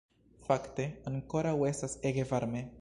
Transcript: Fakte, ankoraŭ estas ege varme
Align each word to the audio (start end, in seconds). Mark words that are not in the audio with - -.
Fakte, 0.47 0.85
ankoraŭ 1.11 1.53
estas 1.71 1.97
ege 2.13 2.29
varme 2.35 2.67